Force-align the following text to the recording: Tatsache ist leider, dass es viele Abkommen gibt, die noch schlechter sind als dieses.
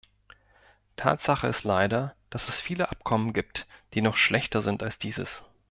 Tatsache 0.95 1.45
ist 1.45 1.63
leider, 1.63 2.15
dass 2.31 2.49
es 2.49 2.59
viele 2.59 2.89
Abkommen 2.89 3.33
gibt, 3.33 3.67
die 3.93 4.01
noch 4.01 4.15
schlechter 4.15 4.63
sind 4.63 4.81
als 4.81 4.97
dieses. 4.97 5.43